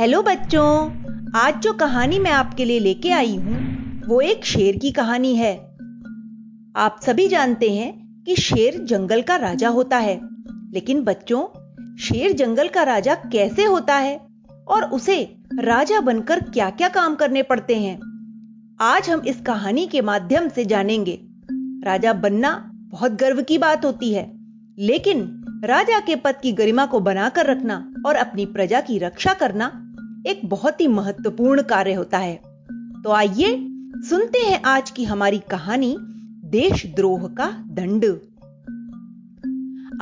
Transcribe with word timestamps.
Hello 0.00 0.22
बच्चों, 0.22 0.90
आज 1.36 1.62
जो 1.62 1.72
कहानी 1.72 2.18
मैं 2.18 2.30
आपके 2.30 2.64
लिए 2.64 2.78
लेके 2.78 3.10
आई 3.10 3.36
हूँ, 3.36 3.56
वो 4.06 4.20
एक 4.20 4.44
शेर 4.44 4.76
की 4.76 4.90
कहानी 4.90 5.36
है। 5.36 5.56
आप 6.76 7.00
सभी 7.02 7.28
जानते 7.28 7.70
हैं 7.70 8.22
कि 8.26 8.36
शेर 8.36 8.84
जंगल 8.84 9.22
का 9.22 9.36
राजा 9.36 9.68
होता 9.68 9.98
है, 9.98 10.20
लेकिन 10.72 11.02
बच्चों, 11.02 11.44
शेर 11.96 12.32
जंगल 12.32 12.68
का 12.68 12.82
राजा 12.82 13.14
कैसे 13.14 13.64
होता 13.64 13.94
है 13.94 14.20
और 14.68 14.84
उसे 14.84 15.36
राजा 15.60 16.00
बनकर 16.00 16.40
क्या-क्या 16.40 16.88
काम 16.88 17.14
करने 17.14 17.42
पड़ते 17.42 17.76
हैं, 17.76 17.96
आज 18.80 19.10
हम 19.10 19.20
इस 19.20 19.40
कहानी 19.40 19.86
के 19.86 20.00
माध्यम 20.00 20.48
से 20.48 20.64
जानेंगे। 20.64 21.20
राजा 21.84 22.12
बनना 22.12 22.70
बहुत 22.74 23.12
गर्व 23.12 23.42
की 23.42 23.58
बात 23.58 23.84
होती 23.84 24.12
है, 24.12 24.32
लेकिन 24.78 25.42
राजा 25.64 26.00
के 26.00 26.16
पद 26.16 26.34
की 26.42 26.52
गरिमा 26.52 26.86
को 26.86 27.00
बनाकर 27.00 27.46
रखना 27.46 27.92
और 28.06 28.14
अपनी 28.14 28.46
प्रजा 28.46 28.80
की 28.80 28.98
रक्षा 28.98 29.32
करना 29.32 29.82
एक 30.26 30.40
बहुत 30.44 30.80
ही 30.80 30.88
महत्वपूर्ण 30.88 31.62
कार्य 31.62 31.94
होता 31.94 32.18
है। 32.18 32.36
तो 33.02 33.10
आइए 33.10 33.56
सुनते 33.96 34.38
हैं 34.38 34.62
आज 34.62 34.90
की 34.90 35.04
हमारी 35.04 35.38
कहानी, 35.38 35.96
देशद्रोह 36.44 37.28
का 37.28 37.64
दंड। 37.68 38.04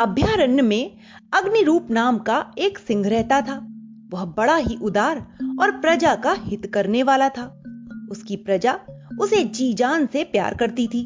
अभ्यारण्य 0.01 0.63
में 0.63 0.97
अग्निरूप 1.33 1.91
नाम 1.91 2.19
का 2.19 2.53
एक 2.59 2.79
सिंह 2.79 3.09
रहता 3.09 3.41
था। 3.41 3.69
वह 4.11 4.25
बड़ा 4.25 4.57
ही 4.57 4.77
उदार 4.83 5.19
और 5.61 5.71
प्रजा 5.71 6.15
का 6.15 6.37
हित 6.39 6.71
करने 6.75 7.03
वाला 7.03 7.29
था। 7.29 7.63
उसकी 8.11 8.37
प्रजा 8.37 8.79
उसे 9.21 9.45
जी 9.45 9.75
जान 9.75 10.07
से 10.07 10.25
प्यार 10.25 10.55
करती 10.55 10.87
थी। 10.87 11.05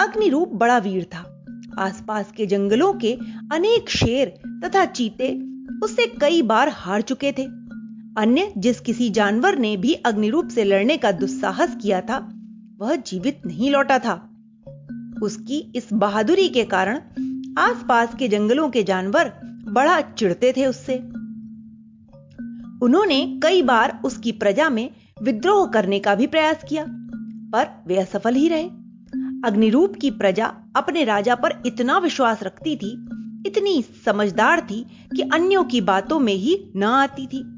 अग्निरूप 0.00 0.50
बड़ा 0.54 0.78
वीर 0.78 1.04
था। 1.04 1.44
आसपास 1.78 2.32
के 2.36 2.46
जंगलों 2.46 2.92
के 2.92 3.18
अनेक 3.52 3.90
शेर 3.90 4.28
तथा 4.64 4.84
चीते 4.84 5.42
उससे 5.82 6.06
कई 6.20 6.42
बार 6.42 6.68
हार 6.68 7.00
चुके 7.00 7.32
थे। 7.32 7.57
अन्य 8.16 8.52
जिस 8.58 8.80
किसी 8.80 9.10
जानवर 9.10 9.58
ने 9.58 9.76
भी 9.76 9.94
अग्निरूप 9.94 10.48
से 10.48 10.64
लड़ने 10.64 10.96
का 10.96 11.12
दुस्साहस 11.12 11.76
किया 11.82 12.00
था, 12.00 12.18
वह 12.78 12.96
जीवित 12.96 13.40
नहीं 13.46 13.70
लौटा 13.70 13.98
था। 13.98 14.30
उसकी 15.22 15.72
इस 15.76 15.88
बहादुरी 15.92 16.48
के 16.48 16.64
कारण 16.64 16.96
आसपास 17.58 18.14
के 18.18 18.28
जंगलों 18.28 18.70
के 18.70 18.82
जानवर 18.82 19.32
बड़ा 19.68 20.00
चिढ़ते 20.00 20.52
थे 20.56 20.66
उससे। 20.66 20.94
उन्होंने 22.82 23.40
कई 23.42 23.62
बार 23.62 24.00
उसकी 24.04 24.32
प्रजा 24.32 24.70
में 24.70 24.90
विद्रोह 25.22 25.66
करने 25.66 25.98
का 25.98 26.14
भी 26.14 26.26
प्रयास 26.26 26.64
किया, 26.68 26.84
पर 27.52 27.84
वे 27.86 27.96
असफल 27.96 28.34
ही 28.34 28.48
रहे। 28.48 28.64
अग्निरूप 29.44 29.94
की 30.00 30.10
प्रजा 30.10 30.54
अपने 30.76 31.04
राजा 31.04 31.34
पर 31.34 31.62
इतना 31.66 31.98
विश्वास 31.98 32.42
रखती 32.42 32.76
थी, 32.76 32.90
इतनी 33.46 33.84
समझदार 34.04 34.60
थी 34.60 34.86
कि 35.16 35.22
अन्यों 35.22 35.64
की 35.64 35.80
बातों 35.80 36.18
में 36.18 36.34
ही 36.34 36.72
न 36.76 36.82
आती 36.82 37.26
थी। 37.26 37.57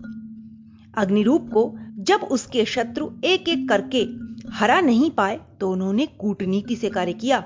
अग्निरूप 1.00 1.50
को 1.52 1.78
जब 1.98 2.20
उसके 2.30 2.64
शत्रु 2.64 3.10
एक 3.24 3.48
एक 3.48 3.68
करके 3.68 4.08
हरा 4.52 4.80
नहीं 4.80 5.10
पाए 5.10 5.40
तो 5.60 5.70
उन्होंने 5.70 6.06
कूटनीति 6.06 6.76
से 6.76 6.88
कार्य 6.88 7.12
किया। 7.12 7.38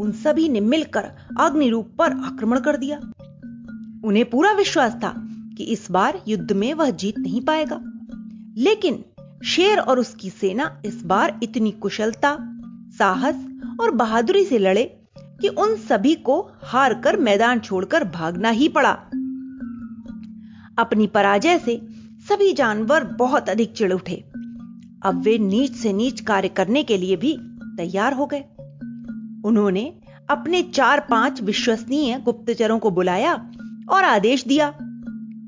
उन 0.00 0.12
सभी 0.12 0.48
ने 0.48 0.60
मिलकर 0.60 1.04
अग्निरूप 1.40 1.90
पर 1.98 2.12
आक्रमण 2.12 2.60
कर 2.60 2.76
दिया। 2.76 2.98
उन्हें 4.04 4.30
पूरा 4.30 4.52
विश्वास 4.52 4.92
था 4.94 5.14
कि 5.56 5.64
इस 5.64 5.90
बार 5.90 6.22
युद्ध 6.28 6.52
में 6.52 6.74
वह 6.74 6.90
जीत 6.90 7.18
नहीं 7.18 7.40
पाएगा। 7.40 7.80
लेकिन 8.56 9.04
शेर 9.44 9.78
और 9.78 9.98
उसकी 9.98 10.30
सेना 10.30 10.82
इस 10.84 11.02
बार 11.04 11.40
इतनी 11.42 11.70
कुशलता, 11.70 12.38
साहस 12.98 13.46
और 13.80 13.90
बहादुरी 13.90 14.44
से 14.44 14.58
लड़े 14.58 14.84
कि 15.18 15.48
उन 15.48 15.76
सभी 15.76 16.14
को 16.14 16.50
हार 16.62 16.94
कर 16.94 17.16
मैदान 17.16 17.60
छोड़कर 17.60 18.04
भागना 18.04 18.50
ही 18.50 18.68
पड़ा। 18.68 18.92
अपनी 20.78 21.06
पराजय 21.06 21.58
से 21.58 21.97
सभी 22.28 22.52
जानवर 22.52 23.04
बहुत 23.04 23.48
अधिक 23.48 23.72
चिड़ 23.72 23.92
उठे। 23.92 24.24
अब 25.02 25.22
वे 25.24 25.38
नीच 25.38 25.72
से 25.72 25.92
नीच 25.92 26.20
कार्य 26.20 26.48
करने 26.48 26.82
के 26.82 26.96
लिए 26.96 27.16
भी 27.16 27.38
तैयार 27.76 28.12
हो 28.12 28.26
गए। 28.26 28.40
उन्होंने 29.44 29.94
अपने 30.30 30.62
चार 30.62 31.06
पाँच 31.10 31.42
विश्वसनीय 31.42 32.20
गुप्तचरों 32.20 32.78
को 32.78 32.90
बुलाया 32.90 33.34
और 33.90 34.04
आदेश 34.04 34.44
दिया 34.44 34.78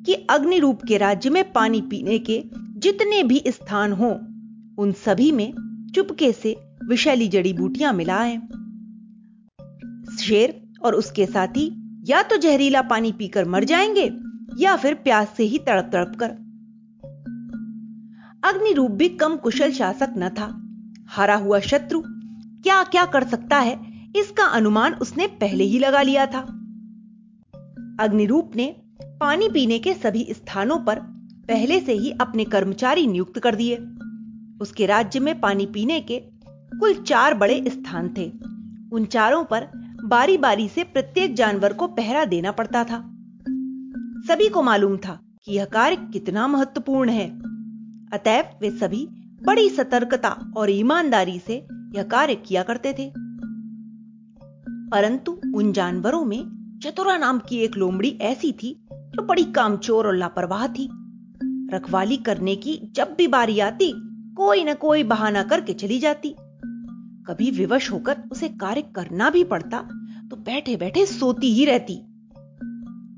कि 0.07 0.27
अग्निरूप 0.31 0.81
के 0.89 0.97
राज्य 0.97 1.31
में 1.31 1.53
पानी 1.53 1.81
पीने 1.81 2.19
के 2.19 2.45
जितने 2.57 3.23
भी 3.23 3.43
स्थान 3.47 3.93
हो, 3.93 4.11
उन 4.83 4.93
सभी 4.93 5.33
में 5.33 5.53
चुपके 5.95 6.33
से 6.33 6.57
विषैली 6.89 7.29
जड़ी 7.29 7.53
बूटियाँ 7.53 7.93
मिलाएँ। 7.93 8.39
शेर 10.17 10.73
और 10.85 10.95
उसके 10.95 11.27
साथी 11.27 11.97
या 12.07 12.23
तो 12.23 12.37
जहरीला 12.37 12.83
पानी 12.83 13.13
पीकर 13.13 13.45
मर 13.45 13.65
जाएँगे 13.65 14.13
या 14.59 14.77
फिर 14.77 14.95
प्यास 14.95 15.35
से 15.37 15.45
ही 15.45 15.59
तड़प 15.59 15.91
तड़प 15.93 16.13
कर 16.21 16.50
अग्निरूप 18.45 18.91
भी 18.91 19.09
कम 19.09 19.37
कुशल 19.37 19.73
शासक 19.73 20.15
न 20.19 20.29
था। 20.29 20.63
हारा 21.09 21.37
हुआ 21.37 21.59
शत्रु 21.61 22.03
क्या 22.63 22.83
क्या 22.85 23.05
कर 23.05 23.25
सकता 23.25 23.59
है, 23.59 23.81
इसका 24.17 24.45
अनुमान 24.45 24.95
उसने 24.95 25.27
पहले 25.27 25.65
ही 25.65 25.79
लगा 25.79 26.03
लिया 26.03 26.27
था। 26.27 26.39
अग्निरूप 28.01 28.57
ने 28.57 28.77
पानी 29.03 29.49
पीने 29.49 29.79
के 29.79 29.95
सभी 29.95 30.27
स्थानों 30.31 30.79
पर 30.79 31.01
पहले 31.49 31.81
से 31.81 31.93
ही 31.93 32.11
अपने 32.11 32.45
कर्मचारी 32.45 33.07
नियुक्त 33.07 33.39
कर 33.39 33.55
दिए। 33.55 33.77
उसके 34.61 34.87
राज्य 34.87 35.21
में 35.21 35.41
पानी 35.41 35.67
पीने 35.67 36.01
के 36.01 36.23
कुल 36.49 36.95
चार 36.95 37.35
बड़े 37.35 37.65
स्थान 37.69 38.15
थे। 38.19 38.33
उन 38.93 39.05
चारों 39.05 39.45
पर 39.45 39.69
बारी 40.05 40.39
बारी 40.39 40.69
से 40.69 40.85
प्रत्येक 40.85 41.35
जानवर 41.35 41.73
को 41.73 41.87
पहरा 41.87 42.25
देना 42.25 42.53
पड़ता 42.53 42.85
था। 42.85 42.99
सभी 44.29 44.49
को 44.49 44.63
मालूम 44.63 44.97
था 44.97 45.21
कि 45.45 45.53
यह 45.53 45.65
कार्य 45.65 45.97
कितना 45.97 46.47
महत्वपूर्ण 46.47 47.11
है। 47.11 47.50
अतएव 48.13 48.45
वे 48.61 48.71
सभी 48.71 49.09
बड़ी 49.43 49.69
सतर्कता 49.69 50.53
और 50.57 50.71
ईमानदारी 50.71 51.39
से 51.39 51.67
यह 51.97 52.03
कार्य 52.03 52.35
किया 52.35 52.63
करते 52.63 52.93
थे। 52.93 53.13
परंतु 54.91 55.41
उन 55.55 55.73
जानवरों 55.73 56.25
में 56.25 56.43
चतुरा 56.83 57.17
नाम 57.17 57.39
की 57.39 57.57
एक 57.57 57.77
लोमड़ी 57.77 58.19
ऐसी 58.21 58.53
थी, 58.53 58.87
जो 58.93 59.27
बड़ी 59.27 59.45
कामचोर 59.45 60.07
और 60.07 60.17
लापरवाह 60.17 60.69
थी। 60.69 60.89
रखवाली 61.75 62.17
करने 62.17 62.57
की 62.57 62.93
जब 62.93 63.15
भी 63.19 63.27
बारी 63.27 63.61
आती, 63.61 63.93
कोई 64.37 64.65
न 64.65 64.75
कोई 64.75 65.03
बहाना 65.03 65.43
करके 65.43 65.73
चली 65.73 65.99
जाती। 65.99 66.29
कभी 67.27 67.51
विवश 67.51 67.91
होकर 67.93 68.17
उसे 68.33 68.49
कार्य 68.49 68.83
करना 68.83 69.31
भी 69.31 69.45
पड़ता 69.45 69.79
तो 70.31 70.37
बैठे 70.37 70.77
बैठे 70.77 71.07
सोती 71.07 71.55
ही 71.55 71.65
रहती। 71.65 71.95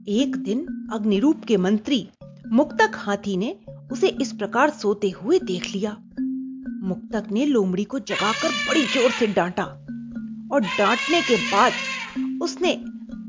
एक 0.08 0.36
दिन 0.36 0.88
अग्निरूप 0.92 1.44
के 1.44 1.56
मंत्री 1.56 2.08
मुक्तक 2.48 2.90
हाथी 2.94 3.36
ने 3.36 3.60
उसे 3.92 4.08
इस 4.22 4.32
प्रकार 4.32 4.70
सोते 4.70 5.10
हुए 5.12 5.38
देख 5.38 5.66
लिया। 5.74 5.96
मुक्तक 6.84 7.30
ने 7.32 7.44
लोमड़ी 7.46 7.84
को 7.84 7.98
जगाकर 7.98 8.48
बड़ी 8.68 8.82
ज़ोर 8.84 9.10
से 9.10 9.26
डांटा 9.26 9.64
और 10.52 10.60
डांटने 10.78 11.20
के 11.20 11.36
बाद 11.36 11.72
उसने 12.42 12.74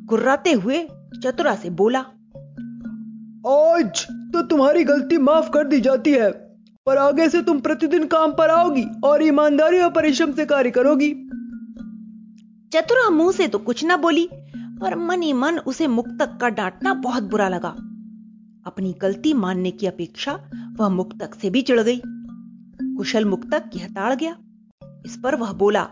गुर्राते 0.06 0.52
हुए 0.54 0.84
चतुरा 1.24 1.56
से 1.56 1.70
बोला 1.70 2.00
आज 3.50 4.06
तो 4.34 4.42
तुम्हारी 4.42 4.84
गलती 4.84 5.18
माफ़ 5.18 5.50
कर 5.52 5.68
दी 5.68 5.80
जाती 5.82 6.12
है 6.12 6.32
पर 6.88 6.98
आगे 6.98 7.30
से 7.30 7.42
तुम 7.42 7.60
प्रतिदिन 7.60 8.06
काम 8.08 8.32
पर 8.32 8.50
आओगी 8.50 8.86
और 9.06 9.24
ईमानदारी 9.24 9.80
और 9.80 9.90
परिश्रम 9.92 10.32
से 10.32 10.46
कार्य 10.46 10.72
करोगी। 10.72 11.10
चतुरा 12.72 13.10
मुँह 13.10 13.32
से 13.32 13.48
तो 13.48 13.60
कुछ 13.60 13.84
ना 13.86 13.98
बोली 13.98 14.28
पर 14.56 14.96
मन 14.98 15.22
ही 15.22 15.34
मन 15.34 15.60
उसे 15.60 15.88
मुक्तक 15.88 16.38
का 16.42 16.50
डांटना 16.50 16.94
बहुत 16.94 17.24
बुरा 17.24 17.50
लगा। 17.50 17.76
अपनी 18.66 18.94
गलती 19.02 19.34
मानने 19.34 19.72
की 19.72 19.88
अपेक्षा 19.88 20.34
वह 20.80 20.90
मुक्तक 20.90 21.36
से 21.36 21.50
भी 21.50 21.62
चिढ़ 21.62 21.80
गई। 21.80 22.02
कुशल 22.98 23.26
मुक्तक 23.26 23.64
यह 23.76 23.88
ताड़ 23.88 24.16
गया। 24.16 24.38
इस 25.06 25.20
पर 25.24 25.36
वह 25.36 25.52
बोला 25.54 25.84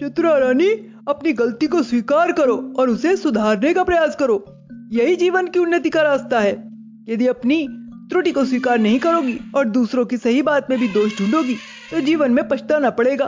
चतुरा 0.00 0.36
रानी 0.38 0.68
अपनी 1.08 1.32
गलती 1.32 1.66
को 1.66 1.82
स्वीकार 1.82 2.32
करो 2.32 2.74
और 2.78 2.90
उसे 2.90 3.16
सुधारने 3.16 3.74
का 3.74 3.84
प्रयास 3.84 4.16
करो। 4.16 4.44
यही 4.92 5.16
जीवन 5.16 5.46
की 5.46 5.58
उन्नति 5.58 5.90
का 5.90 6.02
रास्ता 6.02 6.40
है। 6.40 6.52
यदि 7.08 7.26
अपनी 7.26 7.66
त्रुटि 8.10 8.32
को 8.32 8.44
स्वीकार 8.44 8.78
नहीं 8.78 8.98
करोगी 8.98 9.38
और 9.56 9.68
दूसरों 9.68 10.04
की 10.06 10.16
सही 10.16 10.42
बात 10.42 10.66
में 10.70 10.78
भी 10.78 10.88
दोष 10.88 11.18
ढूंढोगी 11.18 11.54
तो 11.90 12.00
जीवन 12.00 12.32
में 12.32 12.48
पछताना 12.48 12.90
पड़ेगा। 12.90 13.26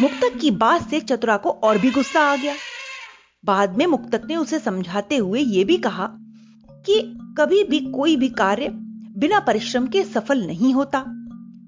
मुक्तक 0.00 0.38
की 0.40 0.50
बात 0.50 0.90
से 0.90 1.00
चतुरा 1.00 1.36
को 1.36 1.50
और 1.50 1.78
भी 1.78 1.90
गुस्सा 1.90 2.20
आ 2.20 2.36
गया। 2.36 2.54
बाद 3.44 3.76
में 3.78 3.86
मुक्तक 3.86 4.22
ने 4.28 4.36
उसे 4.36 4.58
समझाते 4.58 5.16
हुए 5.16 5.40
यह 5.40 5.64
भी 5.64 5.76
कहा 5.76 6.08
कि 6.70 7.18
कभी 7.38 7.64
भी 7.64 7.80
कोई 7.80 8.16
भी 8.16 8.28
कार्य 8.28 8.68
बिना 9.16 9.40
परिश्रम 9.40 9.86
के 9.86 10.04
सफल 10.04 10.46
नहीं 10.46 10.74
होता। 10.74 11.04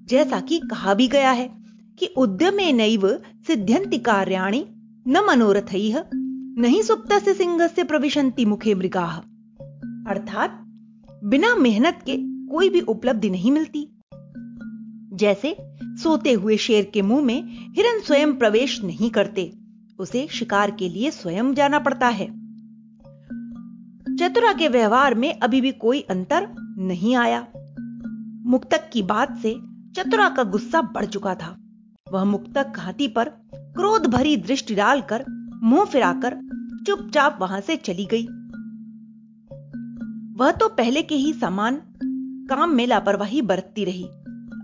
जैसा 0.04 0.40
कि 0.40 0.58
कहा 0.58 0.94
भी 0.94 1.08
गया 1.08 1.30
है 1.30 1.50
कि 1.98 2.06
उद्यमे 2.06 2.72
नैव 2.72 3.20
सिद्ध्यंति 3.46 3.98
कार्याणि 3.98 4.66
न 5.08 5.24
मनोरथ, 5.28 5.74
नहीं 6.58 6.82
सिंह 6.82 7.66
से 7.66 7.84
प्रविशंति 7.84 8.44
मुखे 8.44 8.74
मृगा। 8.74 9.22
अर्थात, 10.08 10.64
बिना 11.24 11.54
मेहनत 11.54 11.98
के 12.06 12.16
कोई 12.22 12.68
भी 12.68 12.80
उपलब्धि 12.80 13.30
नहीं 13.30 13.52
मिलती। 13.52 13.88
जैसे 15.12 15.56
सोते 15.84 16.32
हुए 16.32 16.56
शेर 16.56 16.84
के 16.84 17.02
मुँह 17.02 17.24
में 17.24 17.42
हिरन 17.76 18.00
स्वयं 18.00 18.32
प्रवेश 18.32 18.84
नहीं 18.84 19.10
करते, 19.10 19.52
उसे 19.98 20.28
शिकार 20.30 20.70
के 20.70 20.88
लिए 20.88 21.10
स्वयं 21.10 21.54
जाना 21.54 21.78
पड़ता 21.78 22.08
है। 22.08 22.45
चतुरा 24.26 24.52
के 24.52 24.68
व्यवहार 24.68 25.14
में 25.14 25.38
अभी 25.38 25.60
भी 25.60 25.72
कोई 25.72 26.00
अंतर 26.00 26.48
नहीं 26.78 27.16
आया। 27.16 27.46
मुक्तक 28.46 28.90
की 28.92 29.02
बात 29.02 29.38
से 29.38 29.54
चतुरा 29.96 30.28
का 30.28 30.42
गुस्सा 30.42 30.82
बढ़ 30.82 31.04
चुका 31.04 31.34
था। 31.34 31.58
वह 32.12 32.24
मुक्तक 32.24 32.72
हाथी 32.78 33.08
पर 33.08 33.28
क्रोध 33.54 34.06
भरी 34.06 34.36
दृष्टि 34.36 34.74
डालकर 34.74 35.24
मुँह 35.62 35.84
फिराकर 35.84 36.36
चुपचाप 36.86 37.38
वहाँ 37.40 37.60
से 37.60 37.76
चली 37.76 38.04
गई। 38.04 38.22
वह 40.36 40.50
तो 40.50 40.68
पहले 40.68 41.02
के 41.02 41.14
ही 41.14 41.32
समान 41.32 41.82
काम 42.50 42.70
में 42.70 42.86
लापरवाही 42.86 43.42
बरतती 43.42 43.84
रही। 43.84 44.04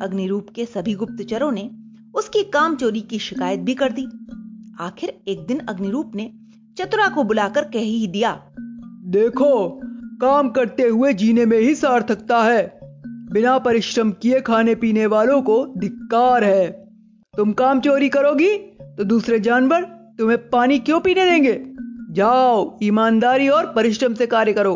अग्निरूप 0.03 0.47
के 0.55 0.65
सभी 0.65 0.95
गुप्तचरों 0.95 1.53
ने 1.53 1.71
उसकी 2.15 2.43
काम 2.45 2.77
चोरी 2.77 3.01
की 3.01 3.19
शिकायत 3.19 3.61
भी 3.61 3.75
कर 3.75 3.93
दी। 3.93 4.07
आखिर 4.81 5.23
एक 5.29 5.47
दिन 5.47 5.59
अग्निरूप 5.59 6.13
ने 6.15 6.33
चतुरा 6.79 7.09
को 7.09 7.25
बुलाकर 7.25 7.65
कह 7.65 7.81
ही 7.81 8.07
दिया 8.07 8.49
देखो 9.13 9.81
काम 10.21 10.49
करते 10.49 10.83
हुए 10.83 11.13
जीने 11.13 11.45
में 11.47 11.59
ही 11.59 11.75
सार्थकता 11.75 12.43
है। 12.43 12.81
बिना 13.33 13.59
परिश्रम 13.59 14.11
किए 14.13 14.41
खाने 14.41 14.75
पीने 14.75 15.07
वालों 15.07 15.41
को 15.43 15.65
धिक्कार 15.79 16.45
है। 16.45 16.71
तुम 17.35 17.53
काम 17.53 17.81
चोरी 17.81 18.09
करोगी 18.09 18.57
तो 18.97 19.05
दूसरे 19.05 19.41
जानवर 19.41 19.83
तुम्हें 20.19 20.39
पानी 20.51 20.79
क्यों 20.79 21.01
पीने 21.01 21.25
देंगे? 21.25 21.53
जाओ 22.11 22.79
ईमानदारी 22.83 23.49
और 23.49 23.67
परिश्रम 23.67 24.15
से 24.15 24.27
कार्य 24.27 24.53
करो। 24.53 24.75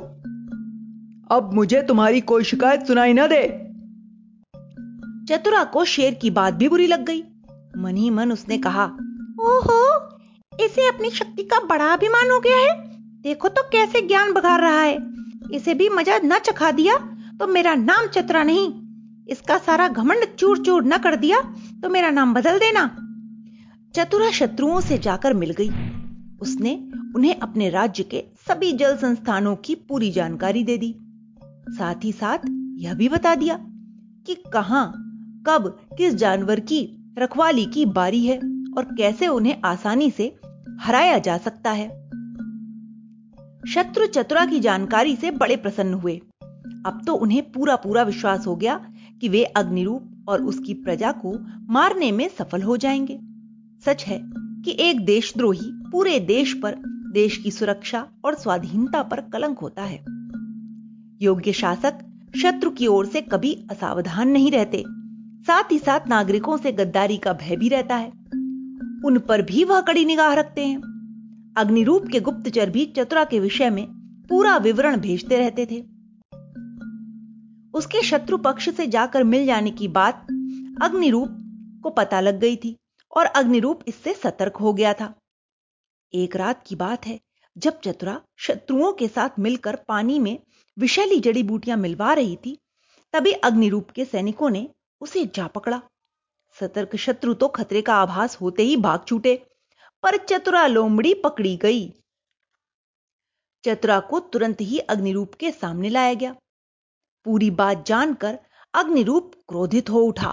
अब 1.31 1.51
मुझे 1.55 1.83
तुम्हारी 1.83 2.21
कोई 2.21 2.45
शिकायत 2.45 2.87
सुनाई 2.87 3.13
ना 3.13 3.27
दे। 3.27 3.43
चतुरा 5.29 5.65
को 5.65 5.85
शेर 5.85 6.15
की 6.15 6.31
बात 6.31 6.55
भी 6.55 6.69
बुरी 6.69 6.87
लग 6.87 7.05
गई। 7.05 7.23
मन 7.77 7.97
ही 7.97 8.11
मन 8.11 8.33
उसने 8.33 8.59
कहा 8.59 8.85
ओहो 9.41 9.81
इसे 10.65 10.89
अपनी 10.89 11.11
शक्ति 11.11 11.43
का 11.43 11.59
बड़ा 11.61 11.93
अभिमान 11.93 12.31
हो 12.31 12.41
गया 12.41 12.57
है। 12.57 12.86
देखो 13.27 13.49
तो 13.49 13.63
कैसे 13.63 14.01
ज्ञान 14.01 14.33
बघार 14.33 14.61
रहा 14.61 14.81
है। 14.81 14.99
इसे 15.53 15.73
भी 15.75 15.89
मज़ा 15.89 16.19
न 16.25 16.39
चखा 16.39 16.71
दिया 16.71 16.97
तो 17.39 17.47
मेरा 17.47 17.75
नाम 17.75 18.07
चतुरा 18.07 18.43
नहीं। 18.43 18.67
इसका 19.27 19.57
सारा 19.59 19.89
घमंड 19.89 20.25
चूर 20.39 20.59
चूर 20.59 20.85
न 20.85 20.99
कर 20.99 21.17
दिया 21.17 21.41
तो 21.83 21.89
मेरा 21.89 22.11
नाम 22.11 22.35
बदल 22.35 22.59
देना। 22.59 22.85
चतुरा 23.95 24.31
शत्रुओं 24.31 24.81
से 24.81 24.99
जाकर 24.99 25.35
मिल 25.35 25.51
गई। 25.51 25.69
उसने 26.43 26.77
उन्हें 27.17 27.35
अपने 27.39 27.71
राज्य 27.71 28.03
के 28.03 28.23
सभी 28.49 28.73
जल 28.73 28.97
संस्थानों 28.97 29.57
की 29.57 29.75
पूरी 29.75 30.11
जानकारी 30.11 30.65
दे 30.65 30.79
दी। 30.79 30.95
साथ 31.71 32.05
ही 32.05 32.13
साथ 32.13 32.49
यह 32.79 32.95
भी 32.95 33.09
बता 33.09 33.35
दिया 33.35 33.59
कि 34.27 34.35
कहाँ, 34.53 34.87
कब, 35.49 35.77
किस 35.99 36.15
जानवर 36.15 36.61
की 36.61 37.15
रखवाली 37.19 37.67
की 37.67 37.87
बारी 37.93 38.25
है 38.27 38.39
और 38.79 38.95
कैसे 38.99 39.27
उन्हें 39.29 39.61
आसानी 39.65 40.11
से 40.11 40.35
हराया 40.81 41.19
जा 41.19 41.39
सकता 41.39 41.71
है। 41.73 41.89
शत्रु 43.75 44.07
चतुरा 44.07 44.47
की 44.47 44.61
जानकारी 44.61 45.17
से 45.17 45.31
बड़े 45.31 45.57
प्रसन्न 45.57 45.95
हुए। 45.95 46.21
अब 46.87 47.03
तो 47.07 47.15
उन्हें 47.15 47.53
पूरा 47.53 47.77
पूरा 47.77 48.03
विश्वास 48.03 48.47
हो 48.47 48.57
गया 48.57 48.91
कि 49.21 49.29
वे 49.29 49.45
अग्निरूप 49.45 50.25
और 50.29 50.43
उसकी 50.43 50.75
प्रजा 50.75 51.13
को 51.13 51.39
मारने 51.73 52.13
में 52.13 52.29
सफल 52.29 52.63
हो 52.63 52.77
जाएँगे। 52.77 53.21
सच 53.85 54.05
है 54.05 54.21
कि 54.35 54.77
एक 54.81 55.05
देशद्रोही 55.05 55.71
पूरे 55.93 56.21
देश 56.21 56.53
पर 56.63 56.77
देश 57.13 57.37
की 57.37 57.51
सुरक्षा 57.51 58.09
और 58.25 58.35
स्वाधीनता 58.35 59.03
पर 59.03 59.21
कलंक 59.21 59.59
होता 59.59 59.83
है। 59.83 60.05
योग्य 61.23 61.53
शासक 61.53 61.95
शत्रु 62.43 62.71
की 62.71 62.87
ओर 62.87 63.07
से 63.07 63.21
कभी 63.21 63.67
असावधान 63.71 64.29
नहीं 64.29 64.51
रहते। 64.51 64.85
साथ 65.47 65.73
ही 65.73 65.79
साथ 65.79 66.01
नागरिकों 66.09 66.57
से 66.57 66.73
गद्दारी 66.73 67.17
का 67.17 67.33
भय 67.33 67.57
भी 67.57 67.69
रहता 67.69 67.97
है। 67.97 68.09
उन 69.05 69.23
पर 69.29 69.43
भी 69.43 69.65
वह 69.65 69.81
कड़ी 69.81 70.05
निगाह 70.05 70.35
रखते 70.35 70.67
हैं। 70.67 70.96
अग्निरूप 71.57 72.09
के 72.13 72.21
गुप्तचर 72.21 72.71
भी 72.71 72.85
चतुरा 72.87 73.25
के 73.25 73.41
विषय 73.41 73.71
में 73.71 73.87
पूरा 74.29 74.57
विवरण 74.57 74.97
भेजते 74.97 75.39
रहते 75.39 75.67
थे। 75.67 75.81
उसके 77.75 78.03
शत्रु 78.03 78.39
पक्ष 78.39 78.69
से 78.71 78.87
जाकर 78.87 79.25
मिल 79.25 79.47
जाने 79.47 79.71
की 79.71 79.89
बात 79.89 80.27
अग्निरूप 80.83 81.29
को 81.83 81.91
पता 81.91 82.21
लग 82.21 82.41
गई 82.41 82.57
थी 82.57 82.77
और 83.17 83.27
अग्निरूप 83.27 83.81
इससे 83.89 84.15
सतर्क 84.15 84.57
हो 84.57 84.73
गया 84.73 84.93
था। 84.93 85.15
एक 86.15 86.37
रात 86.37 86.63
की 86.67 86.77
बात 86.77 87.07
है 87.07 87.21
जब 87.57 87.81
चतुरा 87.81 88.21
शत्रुओं 88.37 88.93
के 88.93 89.09
साथ 89.09 89.39
मिलकर 89.39 89.77
पानी 89.77 90.19
में 90.19 90.39
विषैली 90.79 91.21
जड़ी 91.21 91.43
बूटियाँ 91.43 91.77
मिलवा 91.77 92.13
रही 92.13 92.37
थी, 92.37 92.59
तभी 93.13 93.33
अग्निरूप 93.33 93.91
के 93.91 94.05
सैनिकों 94.05 94.51
ने 94.51 94.69
उसे 95.01 95.25
जा 95.35 95.47
पकड़ा। 95.47 95.83
सतर्क 96.61 96.97
शत्रु 96.97 97.35
तो 97.35 97.49
खतरे 97.49 97.83
का 97.83 97.95
आभास 97.95 98.41
होते 98.41 98.63
ही 98.63 98.77
भाग 98.77 99.05
छूटे। 99.07 99.47
पर 100.03 100.17
चतुरा 100.17 100.67
लोमड़ी 100.67 101.15
पकड़ी 101.15 101.57
गई। 101.57 101.89
चतुरा 103.65 103.99
को 104.01 104.19
तुरंत 104.21 104.61
ही 104.61 104.79
अग्निरूप 104.79 105.35
के 105.35 105.51
सामने 105.51 105.89
लाया 105.89 106.15
गया। 106.15 106.35
पूरी 107.27 107.51
बात 107.53 107.85
जानकर 107.87 108.39
अग्निरूप 108.75 109.33
क्रोधित 109.49 109.91
हो 109.91 110.01
उठा 110.03 110.33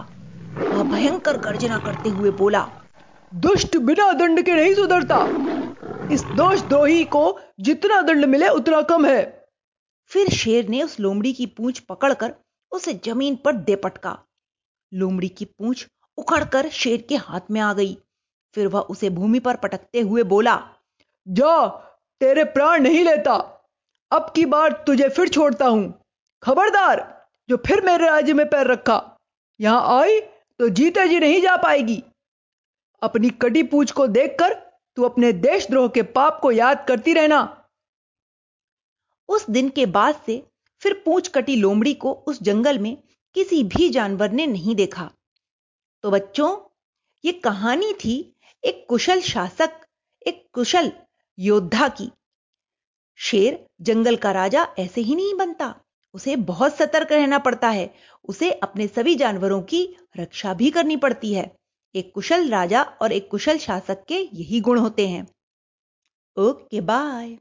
वह 0.56 0.84
भयंकर 0.84 1.38
गर्जना 1.38 1.78
करते 1.78 2.10
हुए 2.10 2.32
बोला, 2.32 2.68
दुष्ट 3.32 3.78
बिना 3.78 4.12
दंड 4.14 4.42
के 4.46 4.56
नहीं 4.56 4.74
सुधरता। 4.74 5.18
इस 6.14 6.24
दोष 6.38 6.62
द्रोही 6.62 7.04
को 7.06 7.40
जितना 7.60 8.02
दंड 8.02 8.26
मिले 8.26 8.48
उतना 8.50 8.82
कम 8.82 9.06
है। 9.06 9.24
फिर 10.12 10.30
शेर 10.30 10.68
ने 10.70 10.82
उस 10.84 11.00
लोमड़ी 11.00 11.34
की 11.34 11.46
पूंछ 11.48 11.80
पकड़कर 11.80 12.34
उसे 12.72 12.94
ज़मीन 13.06 13.36
पर 13.36 13.56
दे 13.58 13.76
पटका। 13.76 14.18
लोमड़ी 14.92 15.30
की 15.30 15.46
पूंछ 15.48 15.88
उखड़कर 16.18 16.70
शेर 16.72 17.02
के 17.02 17.16
हाथ 17.18 17.52
में 17.52 17.60
आ 17.62 17.74
गई। 17.74 17.98
फिर 18.54 18.68
वह 18.68 18.80
उसे 18.80 19.10
भूमि 19.10 19.40
पर 19.40 19.56
पटकते 19.56 20.02
हुए 20.02 20.24
बोला, 20.24 20.56
जा, 21.28 21.68
तेरे 22.22 22.44
प्राण 22.44 22.82
नहीं 22.84 23.04
लेता। 23.04 23.36
अब 24.12 24.32
की 24.36 24.46
बार 24.46 24.84
तुझे 24.88 25.10
फिर 25.10 25.30
छोड़ता 25.30 25.68
हूँ। 25.68 25.94
खबरदार, 26.44 27.28
जो 27.50 27.58
फिर 27.58 27.82
मेरे 27.82 28.06
राज्य 28.06 28.34
में 28.34 28.50
पैर 28.50 28.68
रखा, 28.68 29.18
यहाँ 29.60 30.00
आई 30.00 30.20
तो 30.60 30.70
जीते 30.70 31.08
जी 31.08 31.20
नहीं 31.20 31.42
जा 31.42 31.56
पाएगी। 31.58 32.04
अपनी 33.02 33.30
कटी 33.30 33.64
पूछ 33.64 33.92
को 33.92 34.08
देखकर 34.08 34.54
तू 34.96 35.04
अपने 35.04 35.32
देशद्रोह 35.34 35.88
के 35.88 36.02
पाप 36.02 36.40
को 36.42 36.52
याद 36.52 36.86
करती 36.88 37.14
रहना। 37.14 37.68
उस 39.30 39.50
दिन 39.50 39.70
के 39.70 39.86
बाद 39.86 40.22
से 40.26 40.44
फिर 40.82 40.94
पूछ 41.06 41.28
कटी 41.28 41.56
लोमड़ी 41.56 41.94
को 41.94 42.14
उस 42.14 42.44
जंगल 42.44 42.80
में 42.80 42.98
किसी 43.36 43.64
भी 43.64 43.90
जानवर 43.90 44.32
ने 44.32 44.48
नहीं 44.48 44.76
देखा। 44.76 45.10
तो 46.04 46.12
बच्चों, 46.12 46.58
ये 47.26 47.32
कहानी 47.32 47.94
थी 47.94 48.33
एक 48.66 48.86
कुशल 48.90 49.22
शासक, 49.22 49.86
एक 50.28 50.48
कुशल 50.54 50.92
योद्धा 51.40 51.88
की। 51.88 52.12
शेर 53.18 53.66
जंगल 53.82 54.16
का 54.16 54.32
राजा 54.32 54.68
ऐसे 54.80 55.02
ही 55.02 55.16
नहीं 55.16 55.36
बनता। 55.36 55.76
उसे 56.14 56.36
बहुत 56.36 56.76
सतर्क 56.76 57.12
रहना 57.12 57.40
पड़ता 57.40 57.70
है। 57.70 57.94
उसे 58.30 58.52
अपने 58.52 58.88
सभी 58.88 59.16
जानवरों 59.16 59.62
की 59.62 59.96
रक्षा 60.18 60.54
भी 60.54 60.72
करनी 60.72 60.98
पड़ती 60.98 61.34
है। 61.34 61.56
एक 61.96 62.12
कुशल 62.16 62.50
राजा 62.50 62.84
और 62.84 63.12
एक 63.12 63.32
कुशल 63.32 63.58
शासक 63.58 64.06
के 64.08 64.30
यही 64.34 64.62
गुण 64.62 64.80
होते 64.80 65.08
हैं। 65.08 65.28
Okay, 66.38 66.82
bye. 66.82 67.38